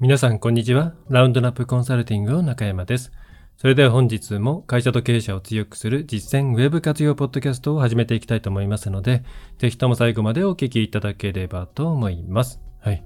[0.00, 0.92] 皆さん、こんにちは。
[1.08, 3.12] ラウンドナップコンサルティングの中山です。
[3.56, 9.22] それでは本日も会社と経営者を強くする実践ウェブ活用ポッドキャストを始めていきたいと思いますので、
[9.58, 12.60] ぜひとも最後までお聞きいただければと思います。
[12.80, 13.04] はい。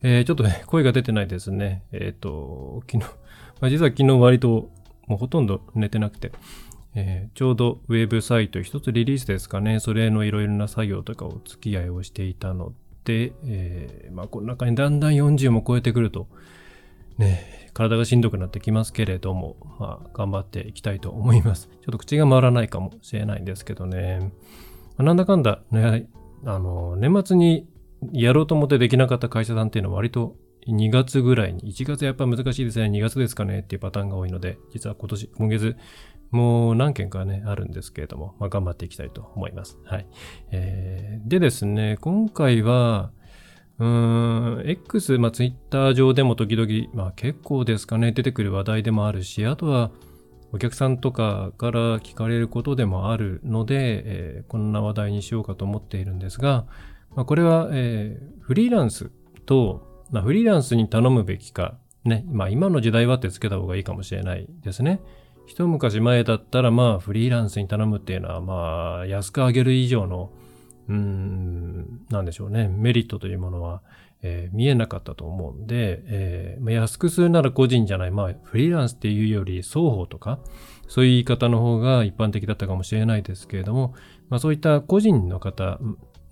[0.00, 1.82] えー、ちょっとね、声が出てないですね。
[1.92, 3.10] えっ、と、昨日、
[3.60, 4.70] まあ、実は昨日割と
[5.06, 6.32] もうほとんど寝てなくて、
[6.94, 12.72] えーちょうどウェブサイト一つリリースですかね、それのいろいろな作業とかお付き合いをしていたの、
[13.10, 16.28] えーまあ、この中にだんだん40も超えてくると、
[17.18, 21.68] ね、体がしんどくなってきますけれども、まあ、頑張っていきたいと思います。
[21.68, 24.32] ちょっと口が回らないかもしれないんですけどね。
[24.96, 26.06] まあなんだかんだ、ね、
[26.44, 27.66] あの、年末に
[28.12, 30.36] やろうと思ってできなかった会社さんっていうのは割と
[30.68, 35.76] 2月ぐらいに、1月やっぱ難しいですね、2月ですかねっていうパターンが多いので、実は今年、今月、
[36.32, 39.78] もう何件かね、あるんですけれども、まあ、頑張っていきたいと思います。
[39.84, 40.06] はい。
[40.50, 43.12] えーでですね、今回は、
[43.78, 49.90] うーん、X、まあ、Twitter 上でも時々、まあ、結構ですかね、出てくる話題でもあるし、あとは、
[50.52, 56.66] お客さんとかから聞かれることでもあるので、えーこんな話題にしようかと思っているんですが、
[57.14, 59.10] まあ、これは、えーフリーランス
[59.46, 65.00] と、まあ、フリーランスに頼むべきか、ね、まあ今の時代はってつけた方がいいかもしれないですね。
[65.52, 70.32] 一昔前だったらまあフリーランスに頼むっていうのはまあ安く上げる以上の、
[70.88, 73.82] うん、なんでしょうね、メリットというものは、
[74.22, 80.38] えー見えなかったと思うんで、えーま安くするなら個人じゃない、まあフリーランスっていうより双方とか、
[80.88, 83.94] そういう言い方の方が一般的だったかもしれないですけれども、
[84.30, 85.78] まあそういった個人の方、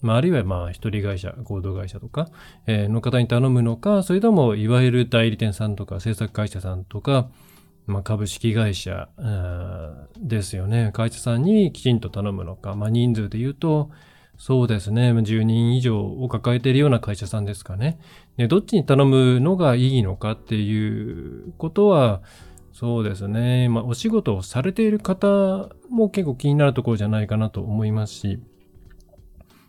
[0.00, 2.30] まあ、あるいはまあ一人会社、合同会社とか、
[2.66, 7.28] えーの方に頼むのか、それともいわゆる代理店さんとか制作会社さんとか、
[7.90, 9.08] まあ、株式会社
[10.18, 10.90] ですよね。
[10.92, 13.90] 会社さんにきちんと頼むのか、まあ、人数で言うと、
[14.38, 15.12] そうですね。
[15.12, 18.00] 10人以上を抱えているような会社さんですかね。
[18.38, 22.22] で、どっちに頼むのがいいのかっていうことは、
[22.72, 23.68] そうですね。
[23.68, 28.40] まあ、お仕事をされている方も結構気になるところじゃないかなと思いますし、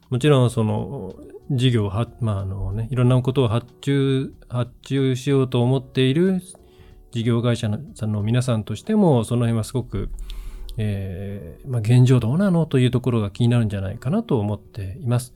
[0.10, 1.16] もちろん、その、
[1.50, 6.42] 事業は、まあ、あのね、いろんなことを発注、発注しようと思っている
[7.12, 10.10] 事業会社さんの皆さんとしても、その辺はすごく、
[10.78, 15.34] えーまあ、現状どうなのというところが気になるんじゃないかなと思っています。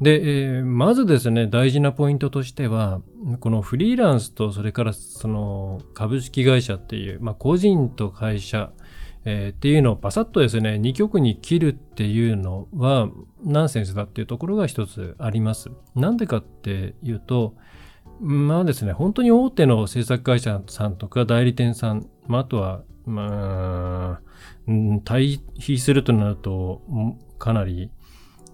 [0.00, 3.00] で、えーまずですね、大事なポイントとしては、
[3.40, 8.72] このフリーランスと、それからその株式会社っていう、まあ、個人と会社、
[9.24, 13.08] えーっていうのをパサッとですね、二極に切るっていうのは
[13.42, 15.70] ナンセンスだっていうところが一つあります。
[15.94, 17.54] なんでかっていうと、
[18.20, 24.26] まあですね、本当に大手の制作会社さんとか代理店さん、まあ、あとは、まあ、
[24.66, 26.82] うん対比するとなると、
[27.38, 27.90] かなり、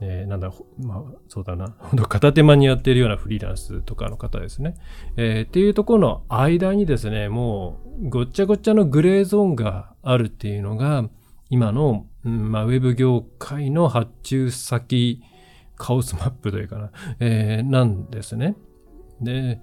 [0.00, 1.75] えーなんだ、まあ、そうだな、
[2.09, 4.75] 片手間にやっているようなフリーランスとかの方ですね。
[5.17, 11.09] えーっていうところの間にですね、もう、ごっちゃごっちゃのグレーゾーンがあるっていうのが、
[11.50, 15.23] 今の、まあ、ウェブ業界の発注先
[15.77, 16.91] カオスマップというかな、
[17.21, 18.56] えーなんですね。
[19.25, 19.60] で、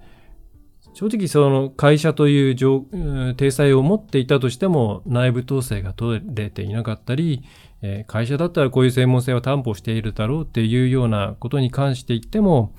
[0.92, 7.42] 正直その会社という体裁を持っていたとしても内部統制が取れていなかったり、
[7.82, 12.74] え会社だったらこういう専門性を担保しているだろうっていうようなことに関して言っても、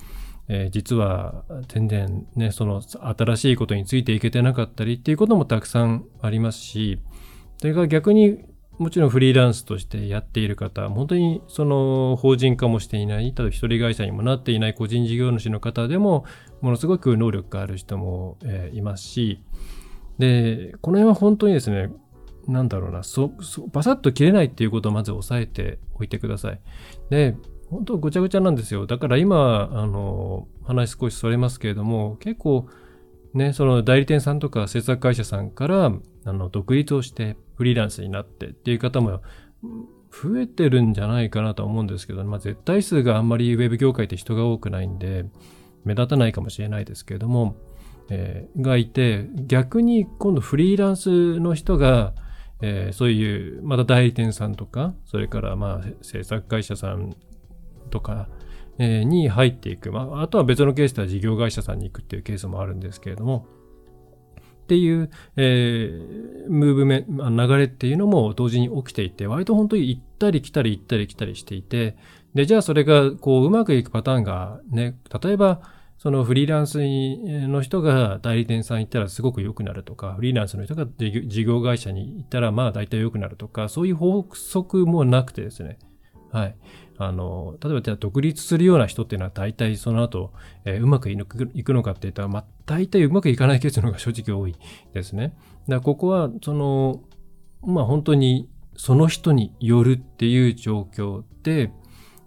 [0.48, 7.00] え実は全然ね、その新しいことについていけてなかったりっていうこともたくさんありますし、
[7.58, 8.38] それか逆に
[8.78, 16.24] もちろんフリーランスとしてやっている方、本当にその法人化もしていない、例えば一人会社にもなっていない個人事業主の方でも、
[16.62, 19.42] ものすごく能力がある人も、えーいますし、
[20.18, 21.90] で、この辺は本当にですね、
[22.48, 26.60] なんだろうな、そ、そ、バサッと切れないっていうことをまず押さえておいてください。
[27.10, 27.36] で、
[27.68, 28.86] 本当ごちゃごちゃなんですよ。
[28.86, 32.68] だから今、あの、話少しそれますけれども、結構、
[33.34, 35.92] ね、その代理店さんとか制作会社さんから、
[36.24, 39.22] あの、独立をしてフリーランスになってっていう方も
[40.10, 45.24] 増えてるんじゃないかなとは思うんですけど、まあ絶対数があんまりウェブ業界って人が多くないんで、
[45.84, 47.56] 目立たないかもしれないですけれども、
[48.10, 52.14] えーがいて、逆に今度フリーランスの人が、
[52.60, 57.16] えーそういう、また代理店さんとか、それからまあ制作会社さん
[57.90, 58.28] とか、
[58.78, 59.92] えーに入っていく。
[59.92, 63.46] まあ、あとは別のケースでは事業会社さんに行くっていうケースもあるんですけれども、
[64.62, 71.96] っていう、えームーブメント、流れっていうのも同時に起きていて、割と本当に行ったり来たり行ったり来たりしていて、
[72.34, 75.60] で、じゃあそれがこううまくいくパターンがね、例えば、
[75.98, 76.78] そのフリーランス
[77.46, 85.78] の人が代理店さん行ったらすごく良くなるとか、フリーランスの人が事業会社に行ったらまあ大体良くなるとか、そういう法則もなくてですね。
[86.32, 86.56] はい。
[86.98, 90.32] あの、例えばじゃあ独立するような人っていうのは大体その後、
[90.64, 94.56] えーうまくいくのかって言ったらまあ大体うまくいかないケースの方が正直多い
[94.94, 95.28] ですね。
[95.28, 95.34] だか
[95.68, 97.02] らここは、その、
[97.64, 101.70] まあ本当にその人によるっていう状況で、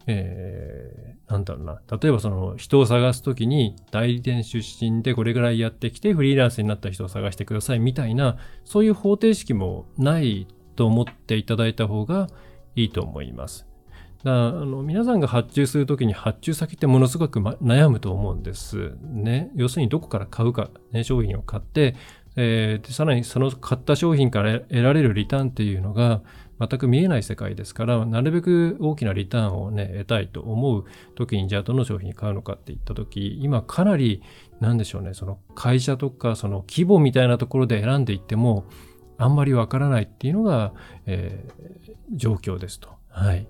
[0.08, 1.82] えー、なんだろうな。
[2.00, 12.28] 例えばその人を探すときに代理店出身でこれぐらいやってきてフリーランスになった人を探してくださいみたいな、そういう方程式もないと思っていただいた方が
[12.76, 13.68] いいと思います。
[14.24, 19.52] だあの皆さんが発注するときに発注先ってものすごく、ま、悩むと思うんですね。
[19.56, 21.96] 要するにどこから買うか、ね、商品を買って、
[22.36, 26.22] えー、でさらにその買った商品から得られるリターンっていうのが
[26.60, 30.86] 全く見えない世界ですから、なるべく大きなリターンをね、得たいと思う
[31.16, 34.22] 時に、じゃあどの商品買うのかって言った時、今かなり、
[34.60, 38.66] なんでしょうね、その会社とかその規模みたいなところで選んでいっても、
[39.18, 40.74] あんまりわからないっていうのが、
[41.06, 42.90] えー、状況ですと。
[43.10, 43.48] はい。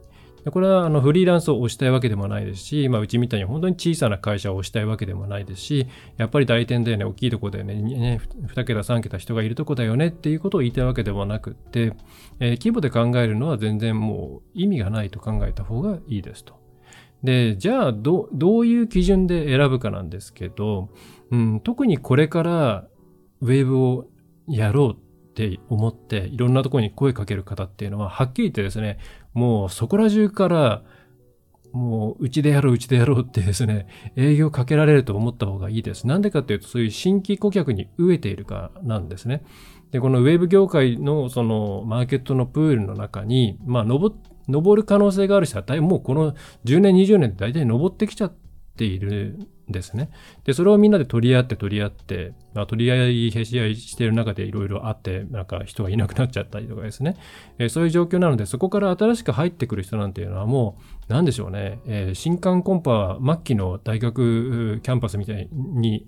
[0.51, 5.87] これはあのフリーランスを推したいわけでもないですし、まあ、うちみたいに本当に小さな会社を推したいわけでもないですし、
[6.17, 11.93] やっぱり代理店だよね、大きいとこだよね、ね2桁、3桁人がいるとこだよねっていうことを言いたいわけでもなくて、
[12.39, 16.53] えー、規模で考えるのは全然もう意味がないと考えた方がいいですと。
[17.23, 20.89] で、じゃあど、どういう基準で選ぶかなんですけど、
[21.31, 22.87] うん、特にこれから
[23.41, 24.05] ウェーブを
[24.47, 28.99] やろうって思っていろんなところに声かける方っていうのははっきり言ってですね
[29.35, 30.83] もうそこら中から
[31.71, 33.85] もううちでやろううちでやろうってですね
[34.15, 36.07] 営業かけられると思った方がいいです。
[36.07, 39.43] なんでかっていうとそういう新規顧客に飢えているかなんですね。
[39.91, 44.15] でこのウェブ業界のそのマーケットのプールの中にまあ登
[44.47, 46.33] 登る可能性がある人はもうこの
[46.63, 48.35] 10年20年で大体登ってきちゃっ
[48.77, 49.37] ている
[49.69, 50.09] ですね。
[50.43, 57.17] で、それをみんなで取り合って取り合って、まあ、取り合い、へし合いしている中でいろいろあって、なんか人がいなくなっちゃったりとかですね。
[57.57, 60.77] えー、そういう状況なので、そこから新しく入ってくる人なんていうのはも
[61.09, 61.79] う、なんでしょうね。
[61.85, 66.05] えー、新刊コンパ末期の大学キャンパスみたいに、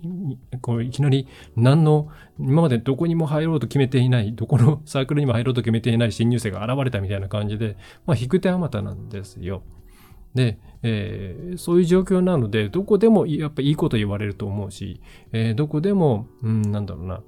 [0.61, 9.63] こういきなり何の、今までどこにも入ろうと決めていない、どこのサークルにも入ろうと決めていない新入生が現れたみたいな感じで、まあ、引く手あまたなんですよ。
[10.37, 15.01] で、えー、そういう状況なので、どこでもやっぱいいこと言われると思うし、
[15.33, 17.21] えー、どこでも、うん、なんだろうな、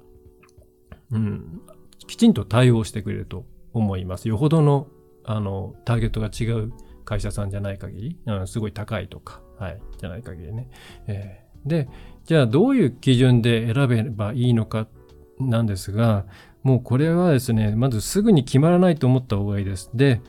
[1.10, 1.60] うん、
[2.06, 4.28] きちんと対応してくれると思います。
[4.28, 4.86] よほどの、
[5.24, 6.72] あの、ターゲットが違う
[7.04, 10.70] 会社さんじゃない限り、うん、すごい高いとか、はい、じゃない限りね。
[11.08, 11.88] えー、で、
[12.24, 14.86] じゃあどういう基準で選べばいいのか
[15.40, 16.24] なんですが、
[16.62, 19.90] もうこれはですね、まずすぐに決まらないと思った方がいいです。
[19.94, 20.20] で、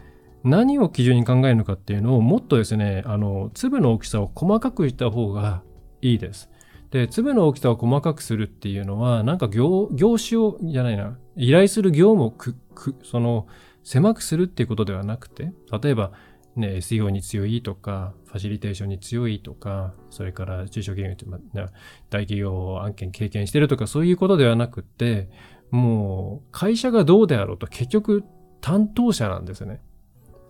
[0.44, 5.62] 何を基準に考えるのかっていうのをもっとですね、あの、粒の大きさを細かくした方が
[6.02, 6.50] いいです。
[6.90, 13.48] で、粒の大きさを細かくするっていうのは、なんか業、業種を、じゃないな、依頼する業務をく、く、その、
[13.84, 16.12] 狭くするっていうことではなくて、例えば、
[16.56, 21.26] ね、SEO に強いとか、ファシリテーションに強いとか、それから中小企業って、
[22.10, 25.30] 大企業案件経験してるとか、そういうことではなくて、
[25.70, 28.24] もう、会社がどうであろうと結局
[28.60, 29.82] 担当者なんですね。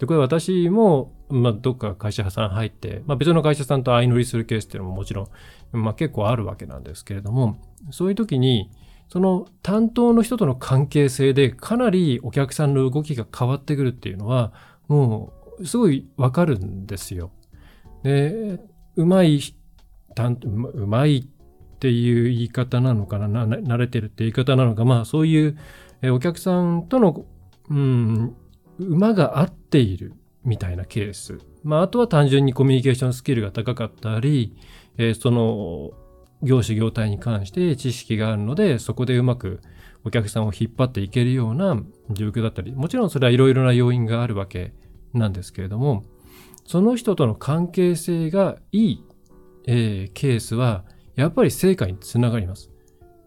[0.02, 5.30] で、これ私も、まあ、どっか会社さん入って、まあ、別の会社さんと相乗りするケースっていうのももちろ
[5.74, 7.60] ん、まあ、結構あるわけなんですけれども、
[7.92, 8.72] そういう時に、
[9.10, 14.54] その担当の人との関係性でかなりお客さんの動きが変わってくるっていうのは、
[14.88, 17.30] もう、すごいわかるんですよ。
[18.02, 18.60] で、
[18.96, 19.40] うまい、
[20.74, 25.58] うまいっていう言い方なのかな、慣れてるって言い方なのか、まあそういう
[26.12, 27.24] お客さんとの、
[27.70, 28.36] うん、
[28.86, 31.40] 馬が合っているみたいなケース。
[31.64, 34.56] まあ、あとは単純にコミュニケーションスキルが高かったり、
[34.98, 35.92] えー、その
[36.42, 39.62] 業種業態に関して知識があるので、そこでうまく
[40.04, 41.78] お客さんを引っ張っていけるような
[42.10, 44.74] 状況だったり、もちろんそれはいろいろな要因があるわけ
[45.14, 46.04] なんですけれども、
[46.66, 49.06] その人との関係性がいい、
[49.68, 50.86] えー、ケースは、
[51.16, 52.72] やっぱり成果につながります。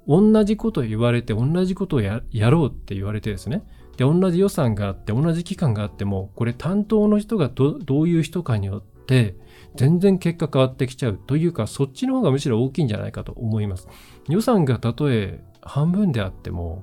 [0.08, 3.62] 同じこと言われて、同じことをやろうって言われてですね、
[3.96, 9.36] で、同じ予算があって、同じ期間があっても、これ担当の人がどどういう人かによって、
[9.76, 13.88] 全然結果変わってきちゃうというか、そっちの方がむしろ大きいんじゃないかと思います。
[14.28, 16.82] 予算がたとえ半分であっても、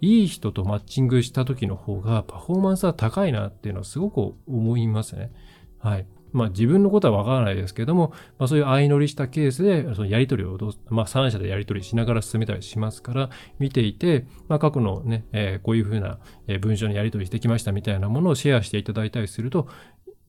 [0.00, 5.30] いい人とマッチングした時の方がパフォーマンスは高いなっていうのはすごく思いますね。
[5.78, 6.06] はい。
[6.32, 16.18] まあ自分のことはわからないですけども、まあそういう相乗りしたケースで、そのやり取りをどう、まあ3社でやり取りしながら進めたりしますから、見ていて、まあ過去のね、えー、こういうふうな
[16.60, 19.68] 文章のやり取りしてきましたみたいなものをシェアしていただいたりすると、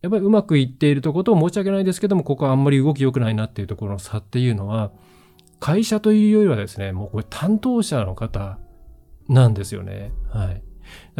[0.01, 4.91] やっぱりうまくいっているところと申し訳ないですけども、ここはあんまり動き良くないなっていうところの差っていうのは、
[5.59, 8.57] 会社というよりはですね、もうこれ担当者の方
[9.29, 10.11] なんですよね。
[10.29, 10.63] はい。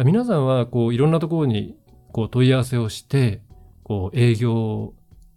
[0.04, 1.76] 皆さんはこういろんなところに
[2.10, 3.40] こう問い合わせをして、
[3.84, 4.94] こう営業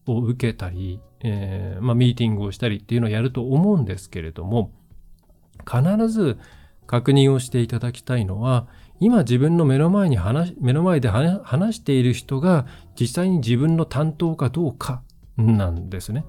[0.08, 4.72] を受けたり、えー、まあ、ミーティングをしたりっていうのをやると思うんですけれども、
[5.66, 6.38] 必ず
[6.86, 8.68] 確認をしていただきたいのは、
[9.00, 12.66] 今自分の目の前に話、目の前で話している人が
[13.00, 15.02] 実際に自分の担当かどうか
[15.36, 16.26] なんですね。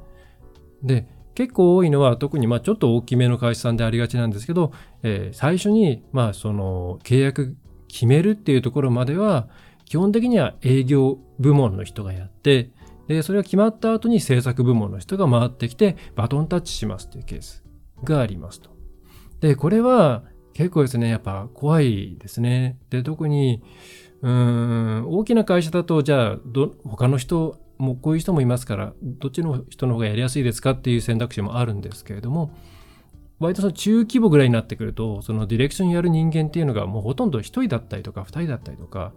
[0.82, 7.56] で、結構多いのは特にまあちょっと大きめの会社さんでありがちなんですけど、えー、最初にまあその契約
[7.88, 9.48] 決めるっていうところまでは
[9.86, 12.70] 基本的には営業部門の人がやって、
[13.08, 17.64] で、それが決まった後に制作部門の人が回ってきてバトンタッチしますっていうケース
[18.04, 18.70] がありますと。
[19.40, 20.24] で、これは
[20.54, 22.78] 結構ですね、やっぱ怖いですね。
[22.90, 23.62] で、特に、
[24.22, 32.56] うん、大きな会社だと、じゃあ、ど、他の人、もこういう人もいますから、どっちの人の方がやりやすいですかっていう選択肢もあるんですけれども、
[33.38, 39.12] 割とその中規模ぐらいになってくると、そのディレクションやる人間っていうのがもうほとんど1人だったりとか2人だったりとか、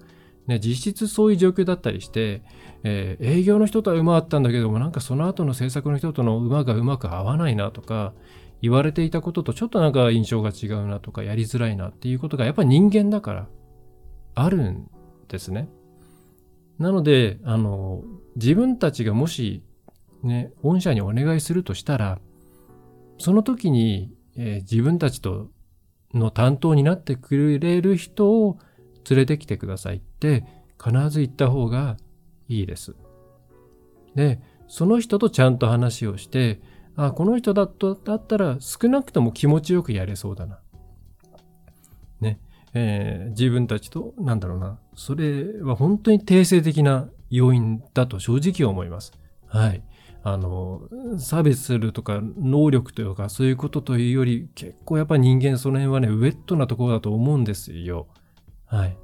[0.50, 2.41] ね、実質そういう状況だったりして、
[2.84, 8.13] えー、営業の人とは馬あったんだけども、なんかその後の制作の人との馬がうまく合わないなとか、
[8.62, 13.48] 言われていたこととちょっとなんか印象が違うなとか、やりづらいなっていうことがやっぱ人間だから、
[14.34, 14.89] あるん
[15.27, 15.70] ですね。
[16.79, 18.01] なので、あの、
[18.36, 19.62] 自分たちがもし、
[20.24, 22.20] ね、御社にお願いするとしたら、
[23.20, 25.50] その時に、えー、自分たちと
[26.15, 28.58] の担当になってくれる人を
[29.10, 30.46] 連れてきてくださいって
[30.84, 31.98] 必ず言った方が
[32.48, 32.96] いいです。
[34.15, 36.62] で、その人とちゃんと話をして、
[36.96, 40.60] あ、この人だとだったら少なくとも気持ちよくやれそうだな。
[42.20, 42.39] ね。
[42.74, 44.79] えー、自分たちと、なんだろうな。
[44.96, 49.13] それは本当に定性的な要因だと正直思います。
[49.48, 49.84] はい。
[50.22, 50.82] あの、
[51.18, 58.08] 差別するとか能力というかそういうことというより結構やっぱ人間その辺はね、ウェットなところだと思うんですよ。
[58.69, 58.97] はい。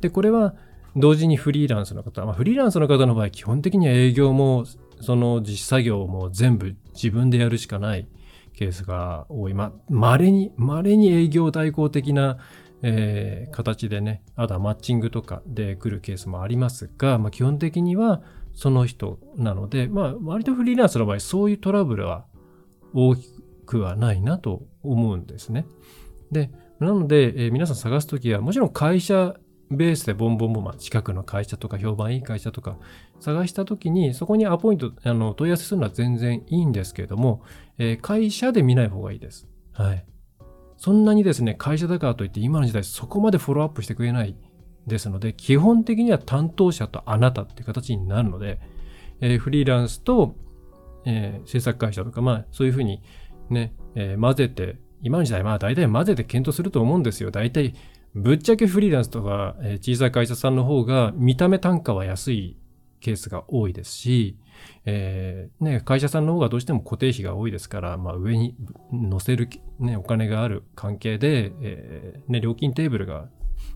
[0.00, 0.54] で、これは
[0.96, 4.64] 同時にフリーランスの方、まあ、フリーランスの方の場合、基本的には営業も、
[5.00, 8.06] その実作業も全部自分でやるしかない
[8.54, 9.54] ケースが多い。
[9.54, 12.38] ま、稀に、稀に営業代行的な、
[12.82, 18.22] えー、形でね、あとはマッチングとかで来るケースもありますが、まあ、基本的には
[18.54, 22.26] その人なので、まあ、割とフリーランスの場合、そういうトラブルは
[22.92, 23.28] 大き
[23.64, 25.66] くはないなと思うんですね。
[26.32, 26.50] で、
[26.80, 29.36] なので、えー、皆さん探すときは、もちろん会社
[29.70, 32.76] ベースでボンボンボン、まあ、近くの会社とか評判いい会社とか
[33.20, 37.42] 探したときに、そこにアポイント、あの、問い合わせするのは全然いいんですけれども、
[37.78, 39.46] えー、会社で見ない方がいいです。
[39.72, 40.04] はい。
[40.76, 44.34] そんなにですね、会社だからといって今の時代そこまでフォローアップしてくれない
[44.86, 48.58] ですので、基本的には担当者とあなたっていう形になるので、
[49.20, 50.34] えー、フリーランスと、
[51.04, 53.02] えー、制作会社とか、まあ、そういうふうに
[53.50, 57.30] ね、えー、混ぜて今の時代、まあ大体混ぜて検討すると思うんですよ。
[57.30, 57.74] 大体、
[58.14, 62.56] ぶっちゃけフリーランスとか、え小さい会社さんの方が見た目単価は安い
[63.00, 64.36] ケースが多いですし、
[64.84, 68.54] えー、ね、会社さんの方がどうしても固定費が多いですから、まあ、上に
[68.92, 73.28] 乗せる、ね、お金がある関係で、えー、ね、料金テーブルが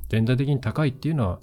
[0.08, 1.40] 全体的に高いっていうのは、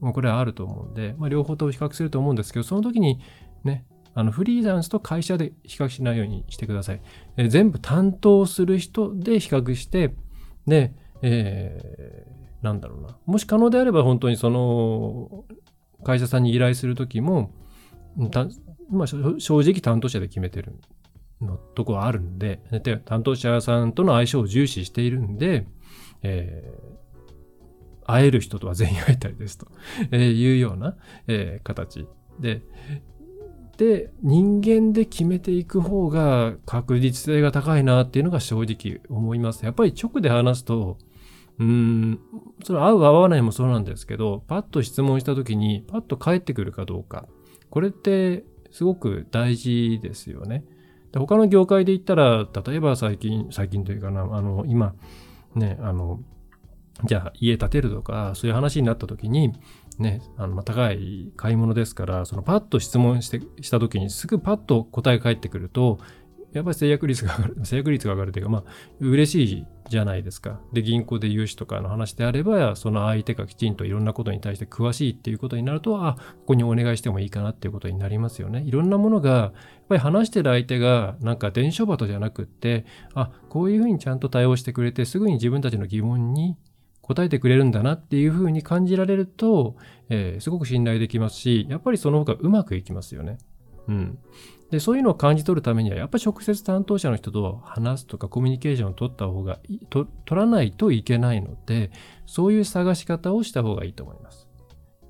[0.00, 3.20] もうこれはあると思うんで、まあ、両方と比較すると思うんですけど、その時に
[3.64, 3.84] ね、
[4.14, 7.00] あのフリーランスと会社で比較しないようにしてください。
[7.36, 10.14] え、全部担当する人で比較して、
[10.66, 13.16] で、えー、なんだろうな。
[13.26, 15.44] もし可能であれば本当にその
[16.04, 17.52] 会社さんに依頼するときも、
[18.90, 20.74] まあ、正直担当者で決めてる
[21.40, 25.66] のとこはあるんで、で担当者さんとの相性を重視しているんで、
[26.22, 29.68] えー、会える人とは全員会えたりですと、
[30.10, 30.96] えー、いうような、
[31.28, 32.06] えー、形
[32.40, 32.62] で、
[33.80, 39.64] で人間で決めていく方が確実性が高いなっていうのが正直思います。
[39.64, 40.98] やっぱり直で話すと、
[41.58, 42.20] うん、
[42.62, 47.26] それ合う合わないもそうなんですけど、パッと質問した時にパッと返ってくるかどうか。
[47.70, 50.62] これってすごく大事ですよね。
[51.12, 54.94] で他の業界で言ったら、例えば最近、最近というかな、あの、今、
[55.54, 56.20] ね、あの、
[57.06, 59.54] じゃあ家建てるとか、そういう話になった時に、
[60.00, 65.98] ね、あの、ま高い買い物ですから、そのパッと質問して、した時にすぐパッと答え返ってくると、
[66.52, 68.64] やっぱり制約率が上がる、 制約率が上がるというか、まあ、
[69.00, 70.60] 嬉しいじゃないですか。
[70.72, 78.62] で、銀行で融資とかの話であれば、その相手がきちんといろんなことに対して詳しいっていうことになると、あ、ここにお願いしてもいいかなっていうことになりますよね。
[78.66, 79.52] いろんなものが、やっ
[79.88, 86.56] ぱり話してる相手が、なんか伝書鳩じゃなくって、あ、こういうふうにちゃんと対応してくれて、すぐに自分たちの疑問に
[87.10, 89.74] 答えてくれるんだなっていうふうに感じられると、
[90.10, 93.38] えー、すごく信頼できますし、やっぱりその方がうまくいきますよね。
[93.88, 94.18] うん。
[94.70, 101.90] で、そういうのを感じ取るためには、やっぱり直接担当者の人と話すとかコミュニケーションを取った方がいい、と取らないといけないので、
[102.26, 104.46] そういう探し方をした方がいいと思います。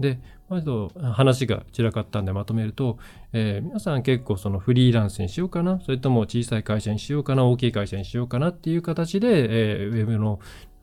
[0.00, 2.98] で、割と話が散らかったんでまとめると、
[3.32, 10.40] えー、皆さん結構そのフリーランスにしようかな、それとも小さい会社にしようかな、大きい会社にしようかなっていう形で、えー、ウェブの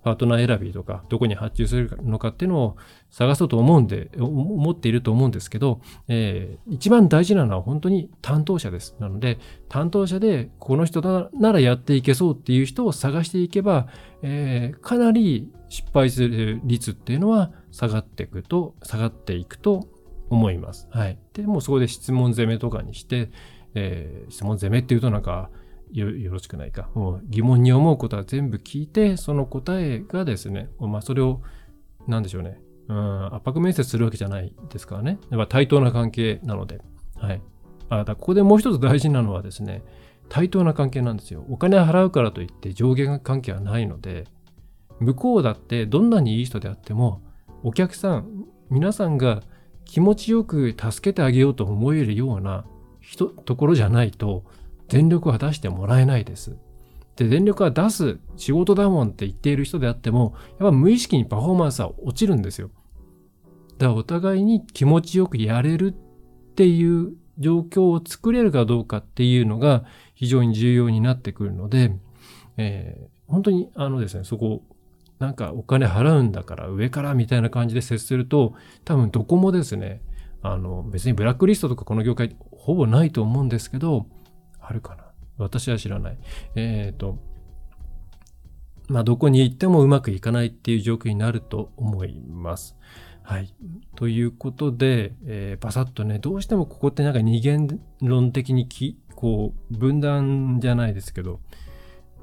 [0.08, 2.78] パートナー選びとか、どこに発注するのかっていうのを
[3.10, 8.96] 探そうと思うんで、思っていると思うんですけど、えー、一番大事なのは本当に担当者です。
[9.00, 9.38] なので、
[9.68, 13.88] 担当者でこの人ならやっていけそうっていう人を探していけば、
[14.22, 19.90] えー、かなり失敗する率っていうのは下がっていくと、下がっていくと
[20.30, 20.88] 思います。
[20.90, 21.20] はい。
[21.34, 23.30] で、もうそこで質問攻めとかにして、
[23.76, 25.50] えー、質問攻めっていうとなんか、
[25.92, 26.90] よろしくないか。
[26.94, 31.42] もう疑問に思うことは全部聞いて、その答えがですね、まあそれを、
[32.08, 32.60] なんでしょうね。
[32.88, 35.20] うん、圧迫面接するわけじゃないですからね。
[35.30, 36.82] やっぱ対等な関係なので。
[37.16, 37.42] はい。
[37.90, 39.84] あだここでもう一つ大事なのはですね、
[40.30, 41.46] 対等な関係なんですよ。
[41.50, 44.26] お金払うからといって上限関係はないので、
[45.00, 47.22] 向こうだってどんなにいい人であっても、
[47.64, 49.42] お客さん、皆さんが
[49.86, 52.66] 気持ちよく助けてあげようと思えるような
[53.00, 54.44] 人ところじゃないと、
[54.90, 56.56] 全力は出してもらえないです。
[57.16, 62.70] で、全力は出す仕事だもんって言っている人であっても、やっぱ無意識にパフォーマンスは落ちるんですよ。
[63.78, 71.96] だからお互いに気持ちよくやれるっていう状況を作れるかどうかっていうのが非常に重要になってくるので、
[72.58, 74.64] えー、本当にあのですね、そこ、
[75.20, 78.54] なんかお金払うんだから上からみたいな感じで接すると、
[78.86, 80.02] 多分どこもですね、
[80.44, 84.08] あの別にブラックリストとかこの業界ほぼないと思うんですけど、
[84.68, 85.06] あるかな
[85.38, 86.18] 私は知らない。
[86.56, 87.20] えっ、ー、と、
[88.90, 92.76] まあ、どこに行ってもうまくいかないっていう状況になると思います。
[93.24, 93.54] はい。
[93.96, 101.40] ということで、えー、パサッとね、どうしてもここってなんか二元論的にき、こう、分断じゃないですけど、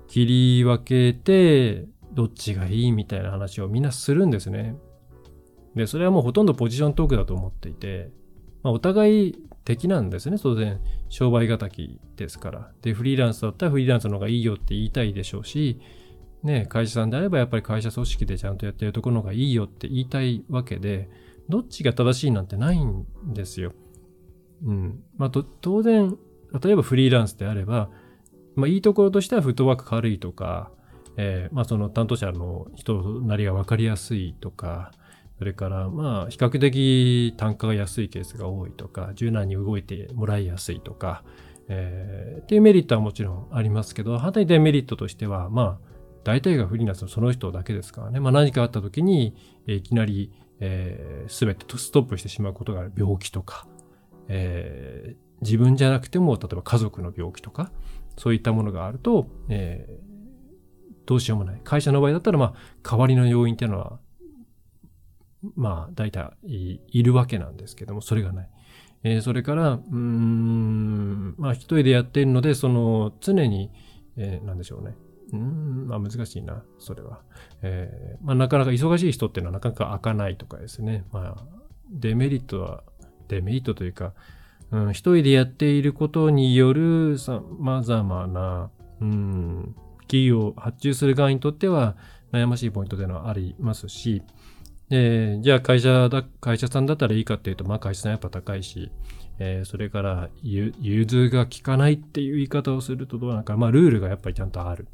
[0.09, 4.77] 切り分けて、どっちがいいみたいな話をみんなするんですね。
[5.75, 8.11] で、それはもうほとんどポジショントークだと思っていて、
[8.63, 10.80] まあ、お互い敵なんですね、当然。
[11.09, 12.72] 商売敵ですから。
[12.83, 15.81] で、フリーランスだったらフリーランスの方がいいよって言いたいでしょうし、
[16.42, 21.09] ね、会社さんであればやっぱり会社組織でちゃんとやってるところの方がいいよって言いたいわけで、
[21.48, 23.72] どっちが正しいなんてないんですよ。
[24.64, 25.03] うん。
[25.16, 26.16] まあ、当然、
[26.62, 27.90] 例えばフリーランスであれば、
[28.57, 30.70] まあ、いいところとしてはフットワーク軽いとか、
[31.16, 34.92] えー、まあ、その担当者の人なりが分かりやすいとか、
[35.44, 41.22] それからまあ比較的単価が安いケースが多いとか柔軟に動いてもらいやすいとか、
[41.68, 45.88] えー、っていうメリットはもちろんありますけど反対デメリットとしてはまあ
[46.24, 53.66] 大体がフリーランスのその人だけですからね、まあ、何かあった時に、いきなり、えー、全てストップしてしまうことがある病気とか、
[54.28, 57.70] えー、自分じゃなくても例えば家族の病気とか
[58.16, 61.61] そういったものがあると、えー、どうしようもない。
[61.62, 63.98] 会社の場合だったらまあ代わりの要因っていうのは
[65.57, 68.50] まあ、大体いるわけなんですけども、それがない。
[69.02, 73.70] えー、それから、うん、まあ、一人でやっているので、その、常に、
[74.16, 74.94] えー、なんでしょうね。
[75.33, 77.20] うん、まあ、難しいな、それは。
[77.62, 81.04] えー、まあ、なかなか忙しい人っていうのはなかなか開かないとかですね。
[81.12, 81.44] まあ、
[81.90, 82.83] デメリットは、
[83.28, 84.14] デメリットというか、
[84.70, 91.96] うん、一人でやっていることによる様々な、うん、企業発注する側にとっては
[92.33, 94.22] 悩ましいポイントというのはありますし、
[94.90, 98.92] えー、じゃあ会社だ、会社さんだったらいいかっていうと、まあ会社さんやっぱ高いし、
[99.38, 100.73] えー、それから融
[101.07, 104.87] 通が効かないっていう言い方をするとどうなんか、まあルールがやっぱりちゃんとある。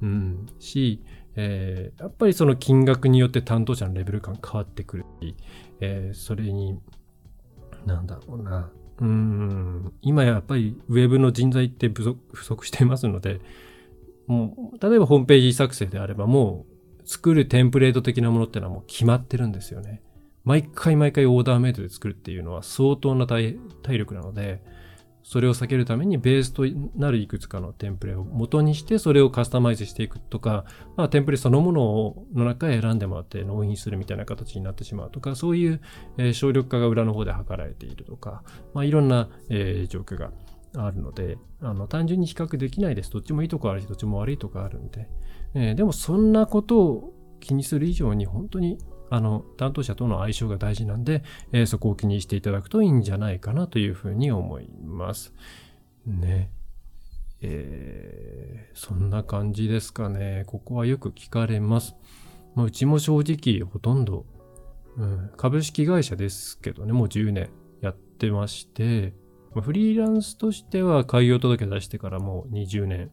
[0.00, 0.46] うん。
[0.58, 1.02] し、
[1.34, 5.36] えー、やっぱりその金額によって担当者のレベル感変わってくるし、
[5.80, 6.78] えー、それに、
[7.86, 8.70] なんだろうな。
[9.00, 13.40] うん、今やっぱりウェブの人材って不足不足していますので、
[14.26, 16.71] もう、例えばホームページ作成であればもう
[17.12, 20.00] 作るテンプレート的なものってのはもう決まってるんですよね。
[20.44, 24.62] 毎回毎回オーダーメイドで作るっていうのは相当な体力なので、
[25.22, 26.64] それを避けるためにベースと
[26.96, 30.64] なるいくつかのテンプレを元にしてそれをカスタマイズしていくとか、
[30.96, 35.80] まあ、テンプレそのものをの中へ選んでもらって納品するみたいな形になってしまうとか、そういう、
[36.16, 38.42] え、省力化が裏の方で図られているとか、
[38.74, 40.32] まあ、いろんな、え、状況が
[40.74, 43.10] あるので、あの単純に比較できないです。
[43.10, 45.08] どっちもいいとこあるし、どっちも悪いとこあるんで、
[45.54, 48.78] えー、でもそんなことを気にする以上に本当に
[49.10, 55.34] あの担当者との相性が大事なんで、えー、そこを気にしていただくといいんじゃないかなというふうに思います。
[56.06, 56.50] ね。
[57.42, 60.44] えー、そんな感じですかね。
[60.46, 61.94] ここはよく聞かれます。
[62.54, 64.24] まあ、うちも正直ほとんど、
[64.96, 69.12] うん、株式会社ですけどね、もう10年やってまして、
[69.60, 73.10] フリーランスとしては開業届出してからもう20年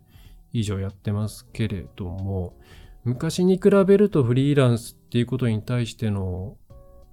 [0.54, 2.58] 以上やってますけれども、
[3.04, 6.58] 昔に比べるとフリーランスっていうことに対しての、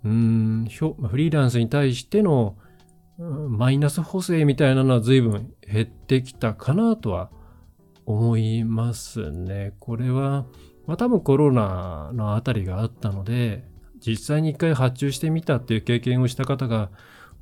[0.05, 2.57] うん、フリーランスに対しての
[3.19, 7.31] マイナス補正みたいなのは随分減ってきたかなとは
[8.05, 9.75] 思いますね。
[9.81, 10.47] これは、
[10.87, 13.65] まあ多分コロナのあたりがあったので、
[14.07, 16.91] 実際に一回発注してみたっていう経験をした方が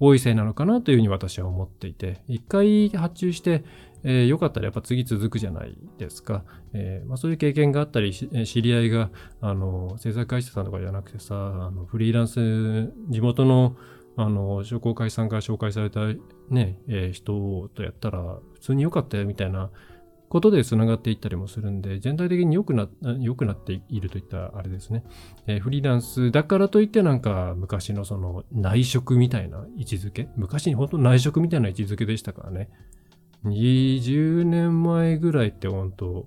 [0.00, 3.64] 多いせいなのかなというふうに私は思っていて、一回発注して、
[4.02, 6.44] えー、よかったらやっぱ次続くじゃないですか。
[6.74, 13.76] えーまあ、そういう経験があったり、知り合いが、あの、制作会社さんとかじゃなくてさ、あのフリーランス、地元の
[14.16, 16.00] あの、商工会さんから紹介された
[16.48, 19.70] ね、えー、人とやったら、普通に良かったよみたいな
[20.34, 22.88] ことで繋がっていったりもするんで、全体的に良くな、
[23.20, 25.04] 良くなっているといったあれですね。
[25.46, 30.28] えー、フリーランスだからといってなんか昔のその内職みたいな位置づけ？
[30.34, 32.68] 昔に本当内職みたいな位置づけでしたからね。
[33.44, 36.26] 20年前ぐらいって本当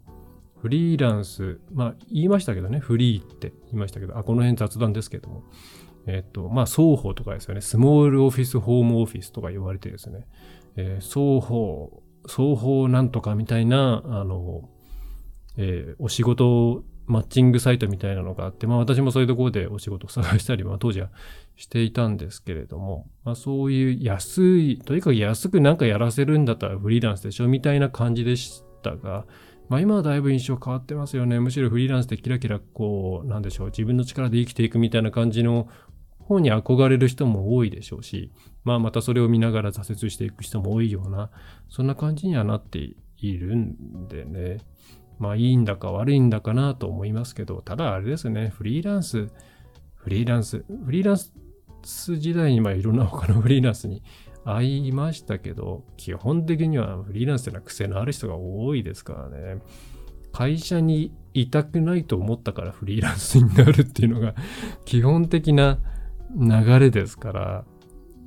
[0.61, 5.43] フリーランス、まあ言いましたけどね、フリーって言いましたけど、あ、この辺雑談ですけども、
[6.05, 7.59] えっ、と、まあ、双方とかですよね。
[7.59, 10.25] スモールオフィス、ホームオフィスとか言われてですね。
[10.77, 14.69] えー、双方、双方なんとかみたいな、あの、
[15.57, 21.09] えー、お仕事マッチングサイトみたいなのがあって、まあ私もそういうところでお仕事を探したり、まあ当時は
[21.55, 29.25] していたんですけれども、まあそういう安い、とにかく安くなんかやらせるんだったらフリーランスでしょみたいな感じでしたが、
[29.69, 31.39] まあ今はだいぶ印象変わってますよね。
[31.39, 35.69] むしろフリーランスでキラキラこう、なんでしょう、自分の力で生きていくみたいな感じの
[36.27, 38.31] 方に憧れる人も多いでしょうし、
[38.63, 41.31] まあまたそれを見ながら挫折していく人も多いような、
[41.69, 42.79] そんな感じにはなって
[43.17, 44.59] いるんでね。
[45.19, 49.29] まあいいんだか悪いんだかなと思いますけど、ただあれですね、フリーランス、
[49.95, 51.17] フリーランス、フリーラン
[51.83, 54.03] ス時代にまあいろんな他の フリーランスに
[54.43, 59.61] 会いましたけど、基本的にはフリーランスというのは癖のある人が多いですからね。
[60.33, 64.35] 会社にいたくないと思ったからフリーランスになるっていうのが
[64.85, 65.79] 基本的な
[66.35, 67.65] 流れですから、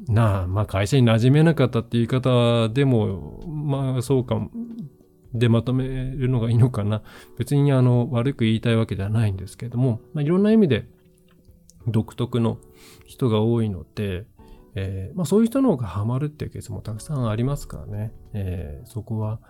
[0.08, 4.40] なあ、まあ会社に馴染めなかったっていう言い方でも、まあそうか、
[5.32, 7.02] でまとめるのがいいのかな。
[7.38, 10.88] 別にあの悪く言いたいわけではないんですけれども、まあ、いろんな意味で
[11.86, 12.58] 独特の
[13.06, 14.26] 人が多いので、
[14.74, 18.12] えー、まあそういう人の方がハマるっていうケースもたくさんありますからね。
[18.32, 19.40] えー、そこは、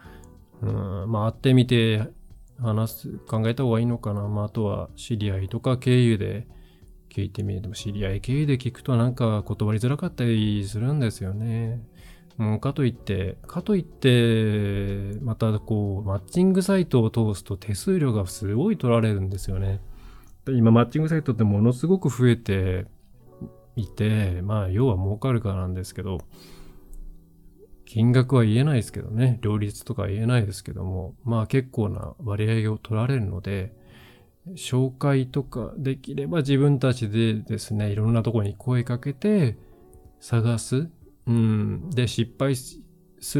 [0.61, 2.09] うん、まあ会ってみて
[2.59, 4.29] 話す、考えた方がいいのかな。
[4.29, 6.47] まああとは知り合いとか経由で、
[7.11, 7.61] 聞いてみる。
[7.61, 11.83] でも知り合い経由で聞くとなんか断りづらかったりするんですよね。
[12.39, 19.81] うん、かといって、かといって、またこう、マッチングサイトを通すと手数料がすごい取られるんですよね。
[20.49, 22.87] 今、マッチングサイトってものすごく増えて
[23.77, 26.23] いて、まあ、要は儲かるからなんですけど、
[27.85, 33.75] 金額は言えないですけどね、両立とか言えないですけども、まあ結構な割合を取られるので、
[34.49, 39.57] 紹介とかできれば自分たちでですね、いろんなところに声かけて
[40.21, 40.89] 探す。
[41.27, 41.91] うん。
[41.91, 42.81] で、失敗す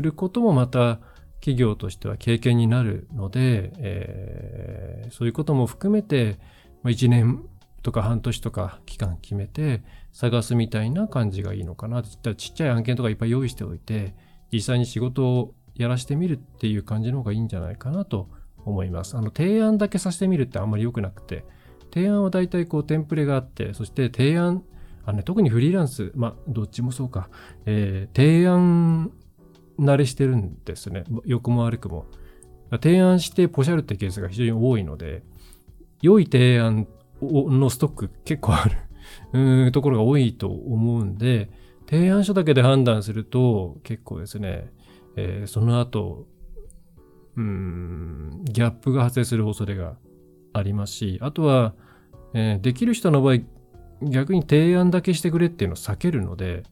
[0.01, 1.01] ることもまた
[1.41, 6.39] 企業としては経験になるので、えー、そういうことも含めて、
[6.85, 7.45] 1年
[7.83, 9.83] とか半年とか期間決めて
[10.13, 12.03] 探すみたいな感じがいいのかな。
[12.03, 14.15] ちっちゃい案件とかいっぱい用意しておいて、
[14.53, 18.29] 実際に仕事をやらしてみるっていう感じの方がいいんじゃないかなと
[18.65, 19.17] 思います。
[19.17, 21.45] あの、提案だけさせてみるってあんまり良くなくて、
[21.93, 24.63] 提案は大体こうテンプレがあって、そして提案、
[25.05, 27.29] あのね、特にフリーランス、まあ、どっちもそうか、
[27.67, 29.13] えー、提案
[29.79, 31.05] 慣れしてるんですね。
[31.25, 32.07] 良くも悪くも。
[32.71, 35.23] 提案してポシャるってケースが非常に多いので、
[36.03, 36.87] 良い提案
[37.21, 38.77] のストック結構ある
[39.33, 41.51] うんところが多いと思うんで、
[41.89, 44.71] 提案書だけで判断すると結構ですね、
[45.17, 46.27] えー、その後
[47.37, 49.97] うん、ギャップが発生する恐れが
[50.53, 51.75] ありますし、あとは、
[52.35, 53.39] えー、できる人の場合、
[54.03, 56.63] 逆に提案だけしてくれっていうのを避けるので、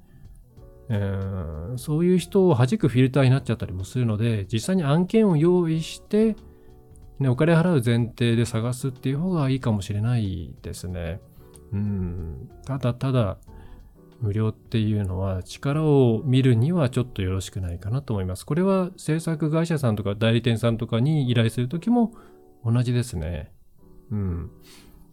[0.88, 6.37] えー、そういう人を弾くフィルターになっちゃったりもするので、実際に案件を用意して、
[7.18, 11.21] ね、お金払う前提で探すっていう方がいいかもしれないですね。
[11.73, 13.38] うん、ただただ、
[14.20, 18.44] 無料っていうのは力を見るにはちょっとよろしくないかなと思います。
[18.44, 22.14] これは制作会社さんとか代理店さんとかに依頼するときも
[22.64, 23.52] 同じですね。
[24.11, 24.50] うん。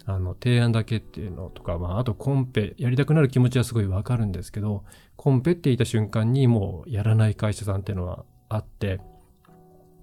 [0.08, 4.84] あの、提案だけっていうのとか、まあ、あとコンペ、やりたくなる気持ちはすごいわかるんですけど、
[5.16, 9.02] コンペって言った瞬間にもうやらない会社さんっていうのはあって、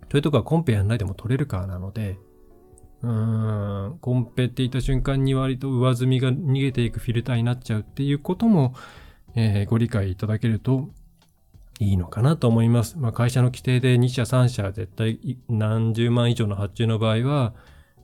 [0.09, 2.19] というとこはコンペやんないでも取れるかなので、
[3.03, 8.75] うん、コンペって言った瞬間に割と上積みが逃げていくフィルターになっちゃうっていうことも、
[9.35, 10.89] えー、ご理解いただけると
[11.81, 12.99] いいのかなと思います。
[12.99, 17.55] まあ、会社の規定で2社3社絶対何十万以上の発注の場合は、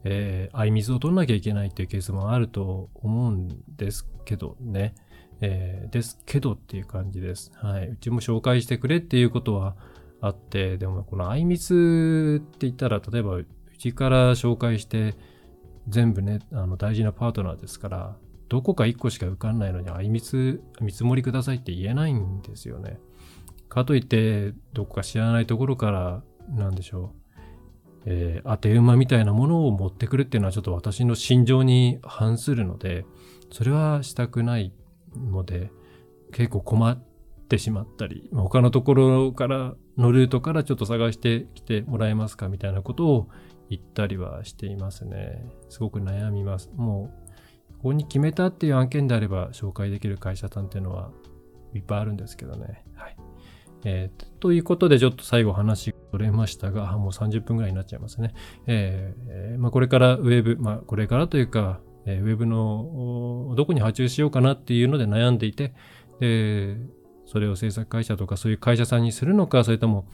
[0.02, 4.94] えー、相水を取んなきゃいけないっていうケースもあると思うんですけどね。
[5.40, 7.52] えー、ですけどっていう感じです。
[7.54, 7.88] はい。
[7.88, 9.76] うちも紹介してくれっていうことは
[10.20, 13.38] あって、でもこのあいみつって言ったら、例えば
[13.78, 15.14] うちから紹介して、
[15.86, 18.16] 全部ね、あの大事なパートナーですから、
[18.48, 22.98] どこか1個しか受かんないのに、あいみつ、見積もりくださいって言えないんですよね。
[23.68, 27.30] かといって、どこか知らないところから、なんでしょう。
[28.06, 33.06] えー、当て馬みたいなものを持ってくるっていうのはちょっと私の心情に反するので、
[33.52, 34.72] それはしたくない
[35.14, 35.70] ので、
[36.32, 37.00] 結構困っ
[37.48, 43.28] てしまったり、他のところからのルートからちょっと探してきてもらえますかみたいなことを
[43.70, 45.44] 言ったりはしていますね。
[45.68, 46.70] すごく悩みます。
[46.74, 47.10] も
[47.70, 51.10] う、ここに決めたっていう案件であれば紹介できる会社さんっていうのは
[51.74, 52.84] いっぱいあるんですけどね。
[52.94, 53.16] はい。
[53.84, 58.34] えー、ということで、ちょっと最後話取れましたが、もう30分ぐらいになっちゃいますね。
[58.66, 65.74] えー、まあ、これからウェブ、まあ、これからというか、えー、ウェブのどこに発注しようかなっていうので悩んでいて、
[66.20, 66.76] で、
[67.26, 70.06] それを制作会社とかそういう会社さんにするのか、それとも、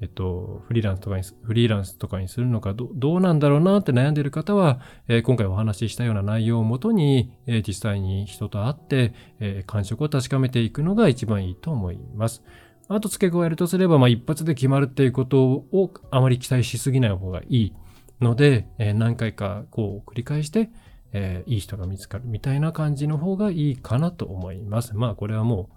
[0.00, 12.44] えっと、フリーランスとかに、フリーランスとかにするのか、どどうなんだろうなって悩んでいる方は、えー、今回お話ししたような内容をもとに、えー、実際に人と会って、えー、感触を確かめていくのが一番いいと思います。
[12.88, 17.74] あと付け加えるとすれば、まあ、一発で決まるっていうことをあまり期待しすぎない方がいい
[18.20, 20.70] ので、え、何回かこう繰り返して、
[21.12, 24.96] え、いい人が見つかるみたいな感じの方がいいかなと思います。
[24.96, 25.68] まあこれはも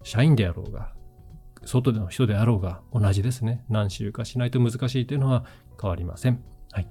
[0.00, 0.92] う社員であろうが、
[1.66, 3.64] 外での人であろうが同じですね。
[3.68, 5.44] 何週かしないと難しいというのは
[5.80, 6.42] 変わりません。
[6.72, 6.88] はい。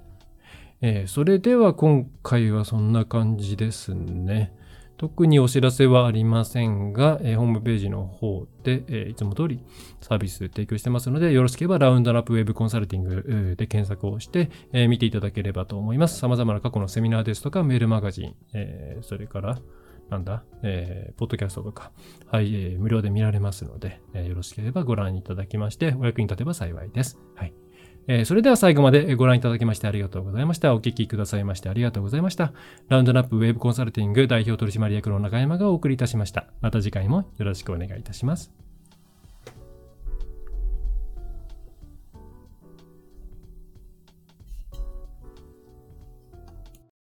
[0.80, 4.52] えー、それでは今回はそんな感じですね。
[4.96, 9.60] 特にお知らせはありませんが、えー、ホームページの方で、えー、いつも通り
[10.00, 16.18] サービス提供してますので、よろしければラウンドラップウェブコンサルティングで検索をして、えー、見ていただければと思います。
[16.18, 19.58] 様々な過去のセミナーですとか、メールマガジン、えー、それから、
[20.10, 21.92] なんだ、えー、ポッドキャストとか、
[22.26, 27.18] はい、えー、無料で見られますので、えー、よろしければご覧いただきまして、お役に立てば幸いです。
[27.34, 27.54] はい。
[28.06, 30.74] えー、それでは最後までご覧いただきましてありがとうございました。
[30.74, 32.52] お聞きくださいましてありがとうございました。
[32.88, 36.48] ラウンドナップウェブコンサルティング代表取締役の中山がお送りいたしました。
[36.60, 38.63] また次回もよろしくお願いいたします。